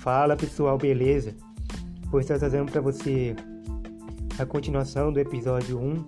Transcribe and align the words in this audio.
Fala 0.00 0.34
pessoal, 0.34 0.78
beleza? 0.78 1.36
Vou 2.06 2.22
estar 2.22 2.38
trazendo 2.38 2.72
para 2.72 2.80
você 2.80 3.36
a 4.38 4.46
continuação 4.46 5.12
do 5.12 5.20
episódio 5.20 5.78
1 5.78 6.04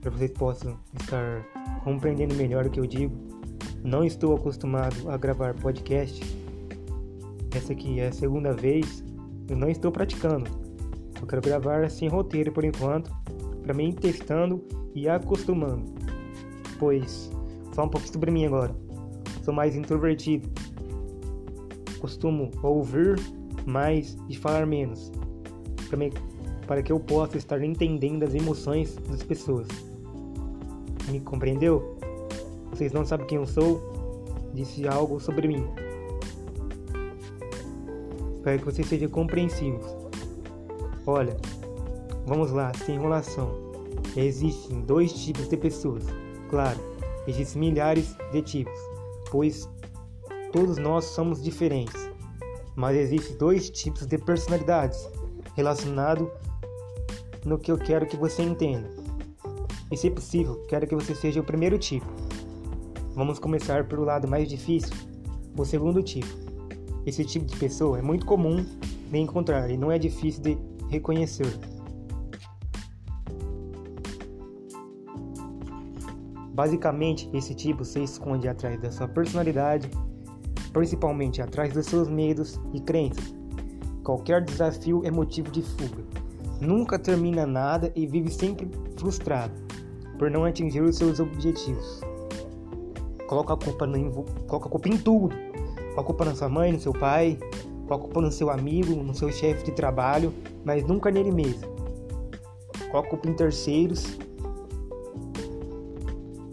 para 0.00 0.12
vocês 0.12 0.30
possam 0.30 0.78
estar 1.00 1.44
compreendendo 1.82 2.36
melhor 2.36 2.66
o 2.66 2.70
que 2.70 2.78
eu 2.78 2.86
digo. 2.86 3.12
Não 3.82 4.04
estou 4.04 4.36
acostumado 4.36 5.10
a 5.10 5.16
gravar 5.16 5.54
podcast. 5.54 6.22
Essa 7.52 7.72
aqui 7.72 7.98
é 7.98 8.06
a 8.06 8.12
segunda 8.12 8.52
vez. 8.52 9.04
Eu 9.48 9.56
não 9.56 9.68
estou 9.68 9.90
praticando. 9.90 10.48
Eu 11.20 11.26
quero 11.26 11.42
gravar 11.42 11.90
sem 11.90 12.08
roteiro 12.08 12.52
por 12.52 12.64
enquanto, 12.64 13.10
para 13.60 13.74
mim 13.74 13.90
testando 13.90 14.64
e 14.94 15.08
acostumando. 15.08 15.82
Pois, 16.78 17.28
só 17.74 17.86
um 17.86 17.88
pouco 17.88 18.06
sobre 18.06 18.30
mim 18.30 18.46
agora. 18.46 18.72
Sou 19.42 19.52
mais 19.52 19.74
introvertido 19.74 20.48
costumo 21.98 22.50
ouvir 22.62 23.16
mais 23.66 24.16
e 24.28 24.36
falar 24.36 24.66
menos, 24.66 25.12
para 26.66 26.82
que 26.82 26.92
eu 26.92 26.98
possa 26.98 27.36
estar 27.36 27.62
entendendo 27.62 28.22
as 28.22 28.34
emoções 28.34 28.96
das 29.08 29.22
pessoas. 29.22 29.68
Me 31.10 31.20
compreendeu? 31.20 31.98
Vocês 32.70 32.92
não 32.92 33.04
sabem 33.04 33.26
quem 33.26 33.38
eu 33.38 33.46
sou? 33.46 33.80
Disse 34.54 34.86
algo 34.86 35.18
sobre 35.20 35.48
mim. 35.48 35.64
Espero 38.36 38.58
que 38.58 38.64
vocês 38.64 38.86
sejam 38.86 39.08
compreensivos. 39.08 39.84
Olha, 41.06 41.36
vamos 42.26 42.50
lá, 42.50 42.72
sem 42.84 42.96
enrolação. 42.96 43.50
Existem 44.16 44.80
dois 44.82 45.12
tipos 45.12 45.48
de 45.48 45.56
pessoas. 45.56 46.04
Claro, 46.48 46.78
existem 47.26 47.60
milhares 47.60 48.16
de 48.32 48.42
tipos, 48.42 48.78
pois 49.30 49.68
Todos 50.52 50.78
nós 50.78 51.04
somos 51.04 51.42
diferentes, 51.42 52.08
mas 52.74 52.96
existem 52.96 53.36
dois 53.36 53.68
tipos 53.68 54.06
de 54.06 54.16
personalidades 54.16 55.06
relacionado 55.54 56.30
no 57.44 57.58
que 57.58 57.70
eu 57.70 57.76
quero 57.76 58.06
que 58.06 58.16
você 58.16 58.42
entenda. 58.42 58.88
E 59.90 59.96
se 59.96 60.10
possível, 60.10 60.64
quero 60.66 60.86
que 60.86 60.94
você 60.94 61.14
seja 61.14 61.40
o 61.40 61.44
primeiro 61.44 61.78
tipo. 61.78 62.06
Vamos 63.14 63.38
começar 63.38 63.84
pelo 63.84 64.04
lado 64.04 64.26
mais 64.26 64.48
difícil, 64.48 64.94
o 65.56 65.64
segundo 65.66 66.02
tipo. 66.02 66.28
Esse 67.04 67.24
tipo 67.24 67.44
de 67.44 67.56
pessoa 67.56 67.98
é 67.98 68.02
muito 68.02 68.24
comum 68.24 68.64
de 69.10 69.18
encontrar 69.18 69.70
e 69.70 69.76
não 69.76 69.92
é 69.92 69.98
difícil 69.98 70.42
de 70.42 70.58
reconhecer. 70.88 71.58
Basicamente, 76.54 77.30
esse 77.34 77.54
tipo 77.54 77.84
se 77.84 78.02
esconde 78.02 78.48
atrás 78.48 78.80
da 78.80 78.90
sua 78.90 79.06
personalidade 79.06 79.90
principalmente 80.72 81.40
atrás 81.42 81.72
dos 81.72 81.86
seus 81.86 82.08
medos 82.08 82.60
e 82.72 82.80
crenças. 82.80 83.34
Qualquer 84.02 84.42
desafio 84.42 85.02
é 85.04 85.10
motivo 85.10 85.50
de 85.50 85.62
fuga. 85.62 86.04
Nunca 86.60 86.98
termina 86.98 87.46
nada 87.46 87.92
e 87.94 88.06
vive 88.06 88.30
sempre 88.30 88.68
frustrado 88.96 89.52
por 90.18 90.30
não 90.30 90.44
atingir 90.44 90.82
os 90.82 90.96
seus 90.96 91.20
objetivos. 91.20 92.00
Coloca 93.26 93.52
a 93.52 93.56
culpa, 93.56 93.86
no, 93.86 94.24
coloca 94.46 94.66
a 94.66 94.70
culpa 94.70 94.88
em 94.88 94.96
tudo. 94.96 95.36
Coloca 95.76 96.00
a 96.00 96.04
culpa 96.04 96.24
na 96.24 96.34
sua 96.34 96.48
mãe, 96.48 96.72
no 96.72 96.80
seu 96.80 96.92
pai, 96.92 97.38
coloca 97.86 97.94
a 97.94 97.98
culpa 97.98 98.20
no 98.22 98.32
seu 98.32 98.50
amigo, 98.50 98.94
no 98.94 99.14
seu 99.14 99.30
chefe 99.30 99.66
de 99.66 99.72
trabalho, 99.72 100.32
mas 100.64 100.84
nunca 100.84 101.10
nele 101.10 101.30
mesmo. 101.30 101.68
Coloca 102.90 103.08
a 103.08 103.10
culpa 103.10 103.28
em 103.28 103.34
terceiros. 103.34 104.18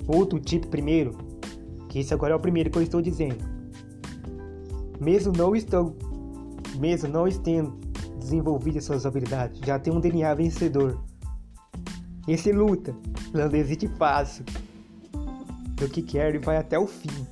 Outro 0.08 0.40
tipo 0.40 0.68
primeiro, 0.68 1.18
que 1.90 2.00
esse 2.00 2.14
agora 2.14 2.34
é 2.34 2.36
o 2.36 2.40
primeiro 2.40 2.70
que 2.70 2.78
eu 2.78 2.82
estou 2.82 3.02
dizendo 3.02 3.55
mesmo 5.06 5.32
não 5.32 5.56
estão, 5.56 5.96
mesmo 6.80 7.08
não 7.08 7.30
tendo 7.30 7.78
desenvolvido 8.18 8.82
suas 8.82 9.06
habilidades, 9.06 9.62
já 9.64 9.78
tem 9.78 9.94
um 9.94 10.00
DNA 10.00 10.34
vencedor. 10.34 11.00
Esse 12.28 12.52
luta, 12.52 12.96
não 13.32 13.48
desiste 13.48 13.88
fácil. 14.00 14.44
Do 15.76 15.88
que 15.88 16.02
quer 16.02 16.34
e 16.34 16.40
vai 16.40 16.58
até 16.58 16.80
o 16.80 16.88
fim. 16.88 17.28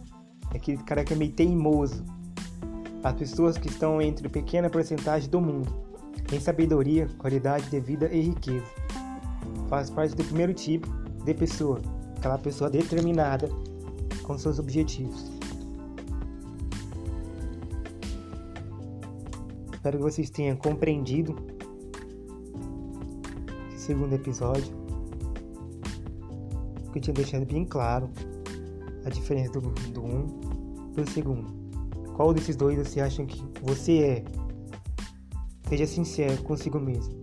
É 0.54 0.58
aquele 0.58 0.78
cara 0.84 1.04
que 1.04 1.14
é 1.14 1.16
meio 1.16 1.32
teimoso. 1.32 2.04
As 3.04 3.14
pessoas 3.14 3.58
que 3.58 3.70
estão 3.70 4.00
entre 4.00 4.30
pequena 4.30 4.70
porcentagem 4.70 5.28
do 5.28 5.42
mundo, 5.42 5.74
em 6.32 6.40
sabedoria, 6.40 7.10
qualidade 7.18 7.72
de 7.72 7.80
vida 7.80 8.08
e 8.14 8.22
riqueza. 8.22 8.68
Faz 9.68 9.90
parte 9.90 10.16
do 10.16 10.24
primeiro 10.24 10.54
tipo 10.54 10.88
de 11.26 11.34
pessoa, 11.34 11.82
aquela 12.18 12.38
pessoa 12.38 12.70
determinada 12.70 13.50
com 14.22 14.38
seus 14.38 14.60
objetivos. 14.60 15.43
Espero 19.84 19.98
que 19.98 20.04
vocês 20.06 20.30
tenham 20.30 20.56
compreendido 20.56 21.36
esse 23.68 23.88
segundo 23.88 24.16
episódio. 24.16 24.74
Que 26.94 27.00
eu 27.00 27.02
tinha 27.02 27.14
deixado 27.14 27.46
bem 27.46 27.66
claro 27.66 28.10
a 29.04 29.10
diferença 29.10 29.60
do, 29.60 29.72
do 29.92 30.02
um 30.02 30.26
do 30.96 31.12
segundo. 31.12 31.52
Qual 32.16 32.34
desses 32.34 32.56
dois 32.56 32.78
você 32.78 33.02
acha 33.02 33.26
que 33.26 33.44
você 33.62 34.04
é? 34.04 34.24
Seja 35.68 35.86
sincero 35.86 36.42
consigo 36.44 36.80
mesmo. 36.80 37.14